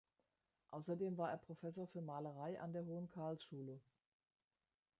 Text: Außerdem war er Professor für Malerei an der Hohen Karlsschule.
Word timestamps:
Außerdem 0.71 1.15
war 1.19 1.29
er 1.29 1.37
Professor 1.37 1.85
für 1.87 2.01
Malerei 2.01 2.59
an 2.59 2.73
der 2.73 2.83
Hohen 2.85 3.07
Karlsschule. 3.11 3.79